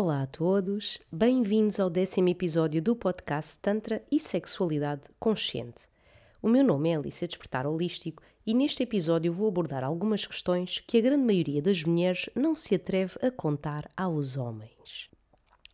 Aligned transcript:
Olá 0.00 0.22
a 0.22 0.26
todos, 0.28 1.00
bem-vindos 1.10 1.80
ao 1.80 1.90
décimo 1.90 2.28
episódio 2.28 2.80
do 2.80 2.94
podcast 2.94 3.58
Tantra 3.58 4.00
e 4.08 4.20
Sexualidade 4.20 5.08
Consciente. 5.18 5.88
O 6.40 6.48
meu 6.48 6.62
nome 6.62 6.90
é 6.90 6.94
Alicia 6.94 7.26
Despertar 7.26 7.66
Holístico 7.66 8.22
e 8.46 8.54
neste 8.54 8.84
episódio 8.84 9.32
vou 9.32 9.48
abordar 9.48 9.82
algumas 9.82 10.24
questões 10.24 10.78
que 10.78 10.98
a 10.98 11.00
grande 11.00 11.24
maioria 11.24 11.60
das 11.60 11.82
mulheres 11.82 12.30
não 12.32 12.54
se 12.54 12.76
atreve 12.76 13.16
a 13.20 13.28
contar 13.28 13.90
aos 13.96 14.36
homens. 14.36 15.10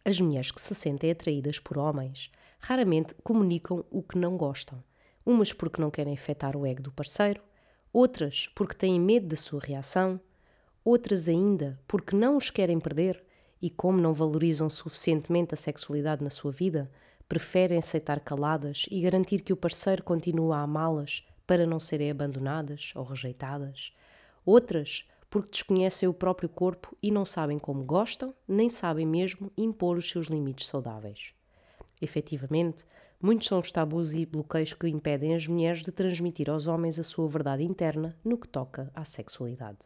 As 0.02 0.18
mulheres 0.18 0.50
que 0.50 0.60
se 0.60 0.74
sentem 0.74 1.10
atraídas 1.10 1.58
por 1.58 1.76
homens 1.76 2.30
raramente 2.58 3.14
comunicam 3.22 3.84
o 3.90 4.02
que 4.02 4.16
não 4.16 4.38
gostam, 4.38 4.82
umas 5.26 5.52
porque 5.52 5.82
não 5.82 5.90
querem 5.90 6.14
afetar 6.14 6.56
o 6.56 6.64
ego 6.64 6.80
do 6.80 6.90
parceiro, 6.90 7.42
outras 7.92 8.48
porque 8.54 8.74
têm 8.74 8.98
medo 8.98 9.26
da 9.26 9.36
sua 9.36 9.60
reação, 9.60 10.18
outras 10.82 11.28
ainda 11.28 11.78
porque 11.86 12.16
não 12.16 12.38
os 12.38 12.48
querem 12.48 12.80
perder 12.80 13.22
e, 13.64 13.70
como 13.70 13.98
não 13.98 14.12
valorizam 14.12 14.68
suficientemente 14.68 15.54
a 15.54 15.56
sexualidade 15.56 16.22
na 16.22 16.28
sua 16.28 16.52
vida, 16.52 16.90
preferem 17.26 17.78
aceitar 17.78 18.20
caladas 18.20 18.84
e 18.90 19.00
garantir 19.00 19.40
que 19.40 19.54
o 19.54 19.56
parceiro 19.56 20.02
continua 20.02 20.58
a 20.58 20.62
amá-las 20.64 21.26
para 21.46 21.64
não 21.64 21.80
serem 21.80 22.10
abandonadas 22.10 22.92
ou 22.94 23.02
rejeitadas. 23.04 23.94
Outras 24.44 25.08
porque 25.30 25.50
desconhecem 25.50 26.06
o 26.06 26.12
próprio 26.12 26.46
corpo 26.46 26.94
e 27.02 27.10
não 27.10 27.24
sabem 27.24 27.58
como 27.58 27.82
gostam, 27.84 28.34
nem 28.46 28.68
sabem 28.68 29.06
mesmo 29.06 29.50
impor 29.56 29.96
os 29.96 30.10
seus 30.10 30.26
limites 30.26 30.66
saudáveis. 30.66 31.32
Efetivamente, 32.02 32.84
muitos 33.18 33.48
são 33.48 33.60
os 33.60 33.72
tabus 33.72 34.12
e 34.12 34.26
bloqueios 34.26 34.74
que 34.74 34.88
impedem 34.88 35.34
as 35.34 35.46
mulheres 35.46 35.82
de 35.82 35.90
transmitir 35.90 36.50
aos 36.50 36.66
homens 36.66 36.98
a 36.98 37.02
sua 37.02 37.26
verdade 37.26 37.64
interna 37.64 38.14
no 38.22 38.36
que 38.36 38.46
toca 38.46 38.90
à 38.94 39.06
sexualidade. 39.06 39.78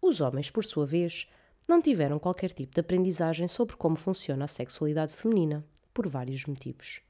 Os 0.00 0.22
homens, 0.22 0.50
por 0.50 0.64
sua 0.64 0.86
vez, 0.86 1.28
não 1.68 1.80
tiveram 1.80 2.18
qualquer 2.18 2.52
tipo 2.52 2.74
de 2.74 2.80
aprendizagem 2.80 3.46
sobre 3.48 3.76
como 3.76 3.96
funciona 3.96 4.44
a 4.44 4.48
sexualidade 4.48 5.14
feminina, 5.14 5.64
por 5.92 6.08
vários 6.08 6.44
motivos. 6.46 7.00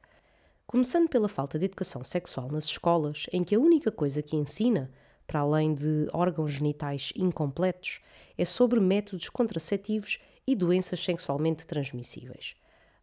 Começando 0.66 1.08
pela 1.08 1.28
falta 1.28 1.58
de 1.58 1.66
educação 1.66 2.02
sexual 2.02 2.50
nas 2.50 2.64
escolas, 2.64 3.26
em 3.32 3.44
que 3.44 3.54
a 3.54 3.60
única 3.60 3.90
coisa 3.90 4.22
que 4.22 4.36
ensina, 4.36 4.90
para 5.26 5.40
além 5.40 5.74
de 5.74 6.08
órgãos 6.12 6.52
genitais 6.52 7.12
incompletos, 7.16 8.00
é 8.36 8.44
sobre 8.44 8.80
métodos 8.80 9.28
contraceptivos 9.28 10.18
e 10.46 10.54
doenças 10.54 11.02
sexualmente 11.02 11.66
transmissíveis. 11.66 12.54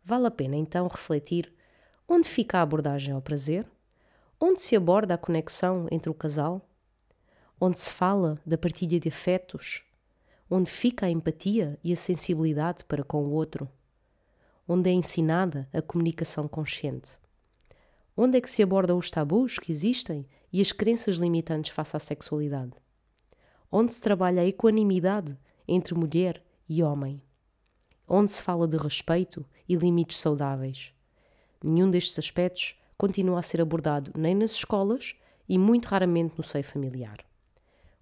Vale 0.03 0.27
a 0.27 0.31
pena 0.31 0.55
então 0.55 0.87
refletir 0.87 1.53
onde 2.07 2.27
fica 2.27 2.57
a 2.57 2.61
abordagem 2.61 3.13
ao 3.13 3.21
prazer? 3.21 3.67
Onde 4.39 4.59
se 4.61 4.75
aborda 4.75 5.13
a 5.13 5.17
conexão 5.17 5.87
entre 5.91 6.09
o 6.09 6.13
casal? 6.13 6.67
Onde 7.59 7.77
se 7.77 7.91
fala 7.91 8.39
da 8.45 8.57
partilha 8.57 8.99
de 8.99 9.09
afetos, 9.09 9.83
onde 10.49 10.69
fica 10.69 11.05
a 11.05 11.09
empatia 11.09 11.77
e 11.83 11.93
a 11.93 11.95
sensibilidade 11.95 12.83
para 12.83 13.03
com 13.03 13.23
o 13.23 13.31
outro, 13.31 13.69
onde 14.67 14.89
é 14.89 14.93
ensinada 14.93 15.69
a 15.71 15.81
comunicação 15.81 16.47
consciente. 16.47 17.17
Onde 18.15 18.37
é 18.37 18.41
que 18.41 18.49
se 18.49 18.61
abordam 18.61 18.97
os 18.97 19.09
tabus 19.09 19.57
que 19.57 19.71
existem 19.71 20.25
e 20.51 20.59
as 20.61 20.71
crenças 20.71 21.15
limitantes 21.15 21.71
face 21.71 21.95
à 21.95 21.99
sexualidade? 21.99 22.73
Onde 23.71 23.93
se 23.93 24.01
trabalha 24.01 24.41
a 24.41 24.45
equanimidade 24.45 25.37
entre 25.67 25.93
mulher 25.93 26.43
e 26.67 26.83
homem? 26.83 27.21
Onde 28.07 28.31
se 28.31 28.41
fala 28.41 28.67
de 28.67 28.75
respeito 28.75 29.45
e 29.67 29.75
limites 29.75 30.17
saudáveis? 30.17 30.93
Nenhum 31.63 31.89
destes 31.89 32.17
aspectos 32.17 32.75
continua 32.97 33.39
a 33.39 33.43
ser 33.43 33.61
abordado 33.61 34.11
nem 34.17 34.33
nas 34.33 34.51
escolas 34.51 35.15
e 35.47 35.57
muito 35.57 35.85
raramente 35.85 36.35
no 36.37 36.43
seio 36.43 36.63
familiar. 36.63 37.28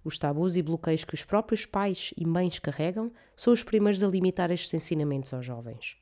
Os 0.08 0.16
tabus 0.16 0.56
e 0.56 0.62
bloqueios 0.62 1.04
que 1.04 1.12
os 1.12 1.22
próprios 1.22 1.66
pais 1.66 2.14
e 2.16 2.24
mães 2.24 2.58
carregam 2.58 3.12
são 3.36 3.52
os 3.52 3.62
primeiros 3.62 4.02
a 4.02 4.08
limitar 4.08 4.50
estes 4.50 4.72
ensinamentos 4.72 5.34
aos 5.34 5.44
jovens. 5.44 5.98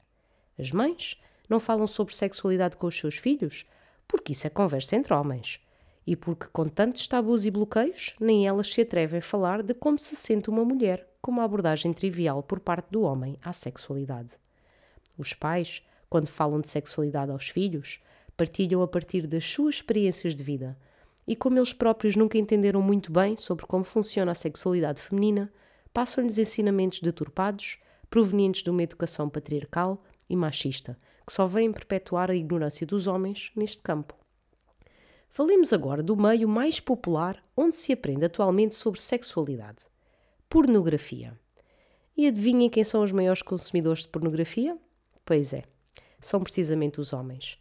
As 0.57 0.71
mães 0.71 1.21
não 1.49 1.59
falam 1.59 1.89
sobre 1.89 2.15
sexualidade 2.15 2.77
com 2.77 2.87
os 2.87 2.97
seus 2.97 3.17
filhos 3.17 3.67
porque 4.07 4.31
isso 4.31 4.47
é 4.47 4.51
conversa 4.51 4.95
entre 4.95 5.13
homens 5.13 5.61
e 6.07 6.15
porque, 6.15 6.47
com 6.53 6.69
tantos 6.69 7.09
tabus 7.09 7.47
e 7.47 7.51
bloqueios, 7.51 8.15
nem 8.21 8.47
elas 8.47 8.73
se 8.73 8.83
atrevem 8.83 9.19
a 9.19 9.23
falar 9.23 9.61
de 9.61 9.75
como 9.75 9.99
se 9.99 10.15
sente 10.15 10.51
uma 10.51 10.65
mulher 10.65 11.05
com 11.21 11.33
uma 11.33 11.43
abordagem 11.43 11.93
trivial 11.93 12.45
por 12.45 12.61
parte 12.61 12.93
do 12.93 13.03
homem 13.03 13.37
à 13.43 13.53
sexualidade. 13.53 14.35
Os 15.19 15.35
pais, 15.35 15.83
quando 16.09 16.29
falam 16.29 16.61
de 16.61 16.69
sexualidade 16.69 17.33
aos 17.33 17.49
filhos, 17.49 18.01
partilham 18.37 18.83
a 18.83 18.87
partir 18.87 19.27
das 19.27 19.45
suas 19.45 19.75
experiências 19.75 20.37
de 20.37 20.45
vida 20.45 20.79
e 21.27 21.35
como 21.35 21.59
eles 21.59 21.73
próprios 21.73 22.15
nunca 22.15 22.39
entenderam 22.39 22.81
muito 22.81 23.11
bem 23.11 23.37
sobre 23.37 23.67
como 23.67 23.85
funciona 23.85 24.33
a 24.33 24.35
sexualidade 24.35 25.03
feminina, 25.03 25.53
passam-lhes 25.93 26.39
ensinamentos 26.39 27.01
deturpados, 27.01 27.79
provenientes 28.09 28.63
de 28.63 28.71
uma 28.71 28.83
educação 28.83 29.29
patriarcal 29.29 30.03
e 30.29 30.37
machista, 30.37 30.99
que 31.27 31.33
só 31.33 31.47
vêm 31.47 31.73
perpetuar 31.73 32.31
a 32.31 32.37
ignorância 32.37 32.87
dos 32.87 33.07
homens 33.07 33.51
neste 33.57 33.83
campo. 33.83 34.15
Falemos 35.29 35.73
agora 35.73 36.03
do 36.03 36.17
meio 36.17 36.49
mais 36.49 36.81
popular 36.81 37.43
onde 37.57 37.75
se 37.75 37.93
aprende 37.93 38.25
atualmente 38.25 38.75
sobre 38.75 39.01
sexualidade: 39.01 39.87
pornografia. 40.49 41.39
E 42.17 42.27
adivinhem 42.27 42.71
quem 42.71 42.83
são 42.83 43.03
os 43.03 43.13
maiores 43.13 43.43
consumidores 43.43 44.03
de 44.03 44.09
pornografia? 44.09 44.79
Pois 45.25 45.53
é, 45.53 45.65
são 46.21 46.41
precisamente 46.41 47.01
os 47.01 47.13
homens. 47.13 47.59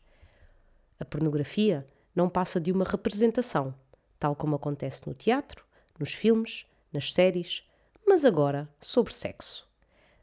A 0.98 1.04
pornografia 1.04 1.86
não 2.16 2.30
passa 2.30 2.60
de 2.60 2.72
uma 2.72 2.86
representação, 2.86 3.76
tal 4.18 4.36
como 4.36 4.56
acontece 4.56 5.08
no 5.08 5.14
teatro, 5.14 5.66
nos 6.00 6.14
filmes, 6.14 6.66
nas 6.92 7.12
séries, 7.12 7.64
mas 8.08 8.24
agora 8.24 8.70
sobre 8.80 9.14
sexo. 9.14 9.68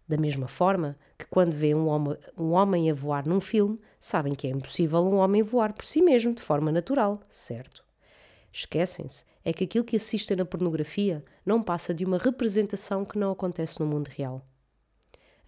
Da 0.09 0.17
mesma 0.17 0.49
forma 0.49 0.97
que 1.19 1.27
quando 1.27 1.53
vê 1.53 1.75
um 1.75 1.89
um 2.37 2.53
homem 2.53 2.91
a 2.91 2.95
voar 2.95 3.27
num 3.27 3.41
filme, 3.41 3.81
sabem 4.01 4.35
que 4.35 4.47
é 4.47 4.51
impossível 4.51 5.01
um 5.01 5.17
homem 5.17 5.43
voar 5.43 5.73
por 5.73 5.85
si 5.85 6.03
mesmo 6.03 6.35
de 6.35 6.43
forma 6.43 6.73
natural, 6.73 7.21
certo? 7.29 7.85
Esquecem-se 8.53 9.25
é 9.45 9.53
que 9.53 9.65
aquilo 9.65 9.85
que 9.85 9.97
assistem 9.97 10.37
na 10.37 10.45
pornografia 10.45 11.25
não 11.45 11.63
passa 11.63 11.95
de 11.95 12.05
uma 12.05 12.19
representação 12.19 13.05
que 13.05 13.19
não 13.19 13.33
acontece 13.33 13.81
no 13.81 13.87
mundo 13.87 14.09
real. 14.09 14.47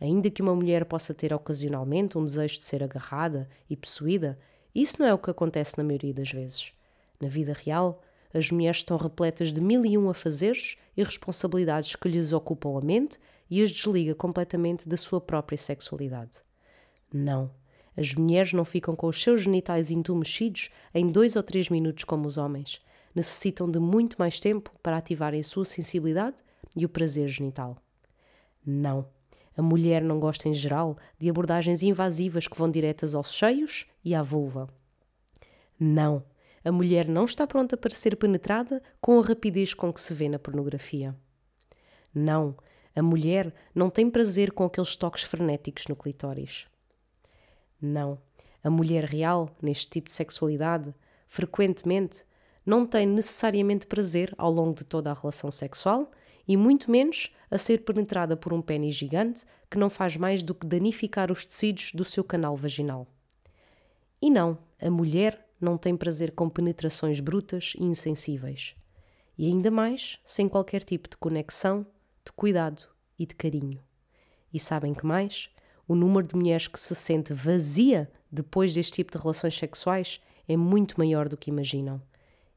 Ainda 0.01 0.31
que 0.31 0.43
uma 0.43 0.55
mulher 0.55 0.85
possa 0.85 1.15
ter 1.15 1.33
ocasionalmente 1.33 2.19
um 2.19 2.25
desejo 2.25 2.59
de 2.59 2.65
ser 2.65 2.83
agarrada 2.83 3.49
e 3.69 3.77
possuída, 3.77 4.39
isso 4.75 4.97
não 4.99 5.07
é 5.07 5.15
o 5.15 5.19
que 5.19 5.31
acontece 5.31 5.79
na 5.79 5.85
maioria 5.85 6.13
das 6.13 6.31
vezes. 6.31 6.73
Na 7.21 7.29
vida 7.29 7.53
real, 7.53 8.03
as 8.33 8.51
mulheres 8.51 8.79
estão 8.79 8.97
repletas 8.97 9.53
de 9.53 9.61
mil 9.61 9.87
e 9.87 9.97
um 9.97 10.11
afazeres 10.11 10.77
e 10.97 11.03
responsabilidades 11.03 11.95
que 11.95 12.09
lhes 12.09 12.33
ocupam 12.33 12.79
a 12.79 12.85
mente 12.85 13.19
e 13.49 13.63
as 13.63 13.71
desliga 13.71 14.15
completamente 14.15 14.89
da 14.89 14.97
sua 14.97 15.21
própria 15.21 15.57
sexualidade. 15.57 16.43
Não, 17.13 17.53
as 17.97 18.13
mulheres 18.15 18.53
não 18.53 18.65
ficam 18.65 18.97
com 18.97 19.07
os 19.07 19.23
seus 19.23 19.43
genitais 19.43 19.91
entumecidos 19.91 20.71
em 20.93 21.11
dois 21.11 21.37
ou 21.37 21.43
três 21.43 21.69
minutos 21.69 22.03
como 22.03 22.27
os 22.27 22.37
homens. 22.37 22.81
Necessitam 23.15 23.71
de 23.71 23.79
muito 23.79 24.17
mais 24.19 24.41
tempo 24.41 24.73
para 24.83 24.97
ativarem 24.97 25.39
a 25.39 25.45
sua 25.45 25.65
sensibilidade 25.65 26.37
e 26.77 26.85
o 26.85 26.89
prazer 26.89 27.29
genital. 27.29 27.77
Não, 28.67 29.07
a 29.57 29.63
mulher 29.63 30.03
não 30.03 30.19
gosta, 30.19 30.49
em 30.49 30.55
geral, 30.55 30.97
de 31.19 31.31
abordagens 31.31 31.83
invasivas 31.83 32.49
que 32.49 32.57
vão 32.57 32.71
diretas 32.71 33.15
aos 33.15 33.37
seios 33.37 33.87
e 34.05 34.15
à 34.15 34.23
vulva. 34.23 34.69
Não, 35.79 36.25
a 36.65 36.73
mulher 36.73 37.09
não 37.09 37.25
está 37.25 37.47
pronta 37.47 37.77
para 37.77 37.95
ser 37.95 38.17
penetrada 38.17 38.83
com 39.01 39.19
a 39.19 39.23
rapidez 39.23 39.75
com 39.75 39.93
que 39.93 40.01
se 40.01 40.15
vê 40.15 40.29
na 40.29 40.39
pornografia. 40.39 41.15
Não, 42.13 42.57
a 42.97 43.03
mulher 43.03 43.53
não 43.75 43.91
tem 43.91 44.09
prazer 44.09 44.53
com 44.53 44.65
aqueles 44.65 44.97
toques 44.97 45.23
frenéticos 45.23 45.87
no 45.89 45.97
clitóris. 45.97 46.67
Não, 47.81 48.19
a 48.63 48.71
mulher 48.71 49.05
real, 49.05 49.51
neste 49.61 49.91
tipo 49.91 50.07
de 50.07 50.13
sexualidade, 50.13 50.95
frequentemente, 51.29 52.25
não 52.65 52.87
tem 52.87 53.07
necessariamente 53.07 53.87
prazer 53.87 54.33
ao 54.39 54.51
longo 54.51 54.75
de 54.75 54.85
toda 54.85 55.11
a 55.11 55.15
relação 55.15 55.51
sexual 55.51 56.11
e 56.47 56.57
muito 56.57 56.91
menos 56.91 57.33
a 57.51 57.59
ser 57.59 57.85
penetrada 57.85 58.37
por 58.37 58.53
um 58.53 58.61
pênis 58.61 58.95
gigante 58.95 59.45
que 59.71 59.79
não 59.79 59.89
faz 59.89 60.17
mais 60.17 60.43
do 60.43 60.55
que 60.55 60.67
danificar 60.67 61.31
os 61.31 61.45
tecidos 61.45 61.93
do 61.93 62.05
seu 62.05 62.23
canal 62.23 62.57
vaginal. 62.57 63.07
E 64.21 64.31
não, 64.31 64.59
a 64.81 64.91
mulher 64.91 65.47
não 65.61 65.79
tem 65.79 65.97
prazer 65.97 66.33
com 66.33 66.49
penetrações 66.49 67.21
brutas 67.21 67.75
e 67.79 67.85
insensíveis. 67.85 68.75
E 69.37 69.47
ainda 69.47 69.71
mais 69.71 70.19
sem 70.25 70.49
qualquer 70.49 70.83
tipo 70.83 71.09
de 71.09 71.17
conexão, 71.17 71.87
de 72.25 72.33
cuidado 72.33 72.83
e 73.19 73.27
de 73.27 73.35
carinho. 73.35 73.81
E 74.53 74.61
sabem 74.61 74.95
que 74.95 75.05
mais? 75.05 75.51
O 75.87 75.95
número 75.95 76.27
de 76.27 76.37
mulheres 76.37 76.69
que 76.69 76.79
se 76.79 76.95
sente 76.95 77.33
vazia 77.33 78.11
depois 78.31 78.75
deste 78.75 78.93
tipo 78.93 79.13
de 79.13 79.23
relações 79.23 79.57
sexuais 79.57 80.21
é 80.49 80.57
muito 80.57 80.99
maior 80.99 81.29
do 81.29 81.37
que 81.37 81.51
imaginam. 81.51 82.01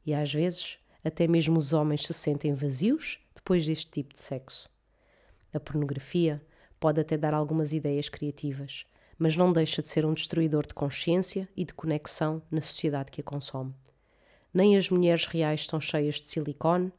E 0.06 0.14
às 0.14 0.34
vezes, 0.34 0.78
até 1.04 1.28
mesmo 1.28 1.58
os 1.58 1.74
homens 1.74 2.06
se 2.06 2.14
sentem 2.14 2.54
vazios 2.54 3.20
depois 3.48 3.66
deste 3.66 3.90
tipo 3.90 4.14
de 4.14 4.20
sexo. 4.20 4.70
A 5.54 5.60
pornografia 5.60 6.46
pode 6.82 7.00
até 7.00 7.16
dar 7.16 7.34
algumas 7.34 7.72
ideias 7.72 8.10
criativas, 8.10 8.86
mas 9.18 9.38
não 9.38 9.54
deixa 9.54 9.82
de 9.82 9.88
ser 9.88 10.06
um 10.06 10.14
destruidor 10.14 10.68
de 10.68 10.74
consciência 10.74 11.48
e 11.56 11.64
de 11.64 11.74
conexão 11.74 12.42
na 12.52 12.60
sociedade 12.60 13.10
que 13.10 13.22
a 13.22 13.24
consome. 13.24 13.74
Nem 14.54 14.76
as 14.76 14.90
mulheres 14.90 15.26
reais 15.28 15.62
estão 15.62 15.80
cheias 15.80 16.16
de 16.16 16.26
silicone, 16.26 16.92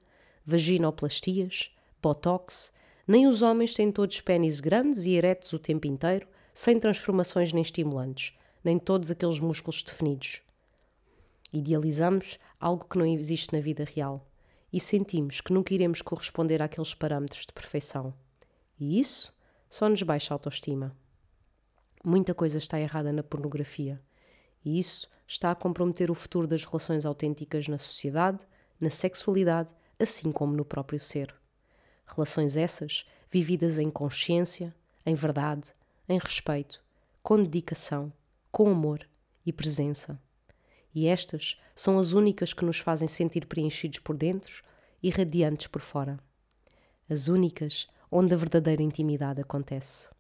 vaginoplastias, 0.47 1.71
botox, 2.01 2.73
Nem 3.07 3.27
os 3.27 3.43
homens 3.43 3.75
têm 3.75 3.93
todos 3.93 4.19
pênis 4.23 4.59
grandes 4.59 5.05
e 5.05 5.17
eretos 5.17 5.53
o 5.53 5.59
tempo 5.59 5.87
inteiro, 5.87 6.27
sem 6.55 6.81
transformações 6.81 7.53
nem 7.53 7.61
estimulantes, 7.61 8.35
nem 8.65 8.79
todos 8.79 9.11
aqueles 9.11 9.39
músculos 9.39 9.83
definidos. 9.83 10.41
Idealizamos 11.53 12.39
algo 12.59 12.87
que 12.87 12.97
não 12.97 13.05
existe 13.05 13.53
na 13.53 13.61
vida 13.61 13.85
real 13.85 14.28
e 14.73 14.79
sentimos 14.79 15.41
que 15.41 15.53
nunca 15.53 15.75
iremos 15.75 16.03
corresponder 16.03 16.61
àqueles 16.63 16.95
parâmetros 16.95 17.47
de 17.47 17.53
perfeição. 17.53 18.13
E 18.79 18.99
isso 18.99 19.35
só 19.69 19.89
nos 19.89 20.03
baixa 20.03 20.33
a 20.33 20.37
autoestima. 20.37 20.97
Muita 22.05 22.35
coisa 22.35 22.59
está 22.59 22.79
errada 22.81 23.13
na 23.13 23.23
pornografia 23.23 24.01
e 24.65 24.79
isso 24.79 25.09
está 25.27 25.51
a 25.51 25.55
comprometer 25.55 26.11
o 26.11 26.15
futuro 26.15 26.47
das 26.47 26.65
relações 26.65 27.05
autênticas 27.07 27.69
na 27.69 27.79
sociedade, 27.79 28.47
na 28.81 28.91
sexualidade, 28.91 29.71
assim 29.99 30.31
como 30.31 30.55
no 30.55 30.65
próprio 30.65 31.01
ser. 31.01 31.35
Relações 32.07 32.57
essas 32.57 33.05
vividas 33.31 33.79
em 33.79 33.91
consciência, 33.91 34.75
em 35.05 35.15
verdade, 35.15 35.73
em 36.09 36.19
respeito, 36.19 36.83
com 37.23 37.43
dedicação, 37.43 38.13
com 38.51 38.71
amor 38.71 39.07
e 39.45 39.53
presença. 39.53 40.21
E 40.95 41.07
estas 41.07 41.61
são 41.75 41.99
as 41.99 42.13
únicas 42.13 42.53
que 42.53 42.65
nos 42.65 42.79
fazem 42.79 43.07
sentir 43.07 43.47
preenchidos 43.47 43.99
por 43.99 44.17
dentro 44.17 44.63
e 45.03 45.11
radiantes 45.11 45.67
por 45.67 45.83
fora. 45.83 46.19
As 47.09 47.29
únicas 47.29 47.87
onde 48.11 48.35
a 48.35 48.37
verdadeira 48.37 48.83
intimidade 48.83 49.41
acontece. 49.41 50.11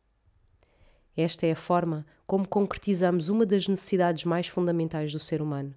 Esta 1.16 1.46
é 1.46 1.52
a 1.52 1.56
forma 1.56 2.06
como 2.26 2.46
concretizamos 2.46 3.28
uma 3.28 3.44
das 3.44 3.66
necessidades 3.66 4.24
mais 4.24 4.46
fundamentais 4.46 5.12
do 5.12 5.18
ser 5.18 5.42
humano: 5.42 5.74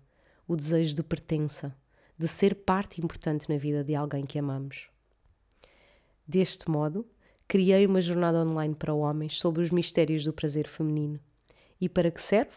o 0.47 0.55
desejo 0.55 0.95
de 0.95 1.03
pertença, 1.03 1.75
de 2.17 2.27
ser 2.27 2.53
parte 2.55 3.01
importante 3.01 3.49
na 3.49 3.57
vida 3.57 3.83
de 3.83 3.95
alguém 3.95 4.25
que 4.25 4.37
amamos. 4.37 4.89
Deste 6.27 6.69
modo, 6.69 7.05
criei 7.47 7.85
uma 7.85 8.01
jornada 8.01 8.43
online 8.43 8.75
para 8.75 8.93
homens 8.93 9.39
sobre 9.39 9.63
os 9.63 9.71
mistérios 9.71 10.23
do 10.23 10.31
prazer 10.31 10.67
feminino. 10.67 11.19
E 11.79 11.89
para 11.89 12.11
que 12.11 12.21
serve? 12.21 12.51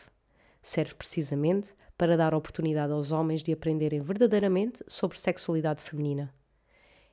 Serve 0.65 0.95
precisamente 0.95 1.75
para 1.97 2.17
dar 2.17 2.33
oportunidade 2.35 2.91
aos 2.91 3.13
homens 3.13 3.43
de 3.43 3.53
aprenderem 3.53 4.01
verdadeiramente 4.01 4.83
sobre 4.89 5.19
sexualidade 5.19 5.83
feminina. 5.83 6.35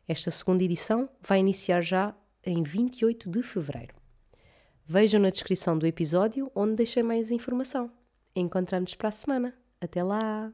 Esta 0.08 0.32
segunda 0.32 0.64
edição 0.64 1.10
vai 1.22 1.40
iniciar 1.40 1.82
já 1.82 2.16
em 2.46 2.64
28 2.64 3.30
de 3.30 3.44
fevereiro. 3.44 3.94
Vejam 4.86 5.20
na 5.20 5.30
descrição 5.30 5.78
do 5.78 5.86
episódio 5.86 6.50
onde 6.56 6.76
deixei 6.76 7.04
mais 7.04 7.30
informação. 7.30 7.92
Encontramos 8.34 8.96
para 8.96 9.10
a 9.10 9.12
semana. 9.12 9.54
Até 9.82 10.02
lá! 10.02 10.54